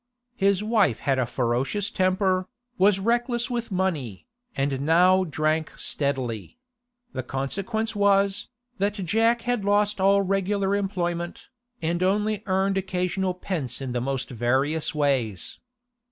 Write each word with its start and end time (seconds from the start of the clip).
His 0.35 0.63
wife 0.63 1.01
had 1.01 1.19
a 1.19 1.27
ferocious 1.27 1.91
temper, 1.91 2.47
was 2.79 2.97
reckless 2.99 3.51
with 3.51 3.69
money, 3.71 4.25
and 4.57 4.81
now 4.81 5.23
drank 5.25 5.73
steadily; 5.77 6.57
the 7.13 7.21
consequence 7.21 7.95
was, 7.95 8.47
that 8.79 8.93
Jack 9.05 9.43
had 9.43 9.63
lost 9.63 10.01
all 10.01 10.23
regular 10.23 10.75
employment, 10.75 11.49
and 11.83 12.01
only 12.01 12.41
earned 12.47 12.79
occasional 12.79 13.35
pence 13.35 13.79
in 13.79 13.91
the 13.91 14.01
most 14.01 14.31
various 14.31 14.95
ways. 14.95 15.59